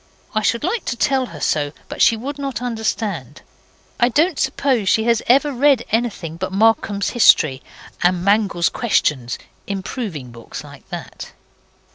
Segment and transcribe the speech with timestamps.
[0.33, 3.43] I should like to tell her so; but she would not understand.
[3.99, 7.61] I don't suppose she has ever read anything but Markham's History
[8.01, 9.37] and Mangnall's Questions
[9.67, 11.33] improving books like that.